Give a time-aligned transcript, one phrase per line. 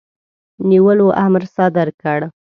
[0.69, 2.19] نیولو امر صادر کړ.